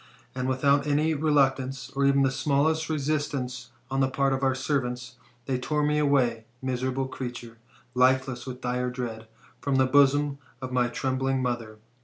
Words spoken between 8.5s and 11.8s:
dire dread, from the bosom of my trembling mother.